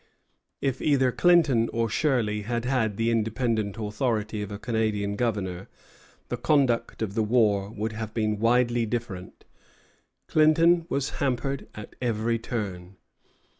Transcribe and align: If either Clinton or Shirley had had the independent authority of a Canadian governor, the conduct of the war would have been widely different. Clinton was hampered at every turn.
If 0.61 0.81
either 0.81 1.11
Clinton 1.11 1.69
or 1.71 1.87
Shirley 1.87 2.41
had 2.41 2.65
had 2.65 2.97
the 2.97 3.11
independent 3.11 3.77
authority 3.77 4.41
of 4.41 4.51
a 4.51 4.57
Canadian 4.57 5.15
governor, 5.15 5.67
the 6.29 6.37
conduct 6.37 7.03
of 7.03 7.13
the 7.13 7.21
war 7.21 7.69
would 7.69 7.91
have 7.91 8.11
been 8.11 8.39
widely 8.39 8.87
different. 8.87 9.45
Clinton 10.27 10.87
was 10.89 11.11
hampered 11.21 11.67
at 11.75 11.95
every 12.01 12.39
turn. 12.39 12.95